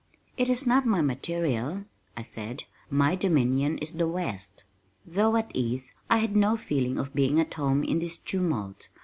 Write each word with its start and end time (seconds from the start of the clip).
"It 0.35 0.49
is 0.49 0.65
not 0.65 0.87
my 0.87 1.01
material," 1.01 1.85
I 2.17 2.23
said. 2.23 2.63
"My 2.89 3.13
dominion 3.15 3.77
is 3.77 3.91
the 3.93 4.07
West." 4.07 4.63
Though 5.05 5.35
at 5.35 5.51
ease, 5.53 5.91
I 6.09 6.17
had 6.17 6.35
no 6.35 6.57
feeling 6.57 6.97
of 6.97 7.13
being 7.13 7.39
at 7.39 7.53
home 7.53 7.83
in 7.83 7.99
this 7.99 8.17
tumult. 8.17 8.89